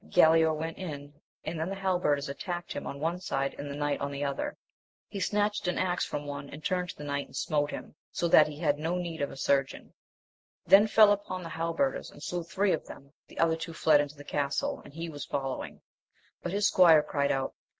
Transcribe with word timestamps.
Galaor 0.07 0.57
went 0.57 0.79
in, 0.79 1.13
and 1.43 1.59
then 1.59 1.69
the 1.69 1.75
halberders 1.75 2.27
attacked 2.27 2.73
him 2.73 2.87
on 2.87 2.99
one 2.99 3.19
side 3.19 3.53
and 3.59 3.69
the 3.69 3.75
knight 3.75 4.01
on 4.01 4.09
the 4.11 4.23
other. 4.23 4.57
He 5.07 5.19
snatched 5.19 5.67
an 5.67 5.77
axe 5.77 6.03
from 6.05 6.25
one 6.25 6.49
and 6.49 6.65
turned 6.65 6.89
to 6.89 6.97
the 6.97 7.03
knight 7.03 7.27
and 7.27 7.35
smote 7.35 7.69
him, 7.69 7.93
so 8.11 8.27
that 8.27 8.47
he 8.47 8.57
had 8.57 8.79
no 8.79 8.95
need 8.95 9.21
of 9.21 9.29
a 9.29 9.37
surgeon; 9.37 9.93
then 10.65 10.87
fell 10.87 11.11
upon 11.11 11.43
the 11.43 11.49
hal 11.49 11.75
berders, 11.75 12.11
and 12.11 12.23
slew 12.23 12.41
three 12.43 12.71
of 12.71 12.87
them, 12.87 13.13
the 13.27 13.37
other 13.37 13.55
two 13.55 13.73
fled 13.73 14.01
into 14.01 14.15
the 14.15 14.23
castle, 14.23 14.81
and 14.83 14.95
he 14.95 15.07
was 15.07 15.23
following; 15.25 15.83
but 16.41 16.51
his 16.51 16.67
squire 16.67 17.03
cried 17.03 17.31
out. 17.31 17.53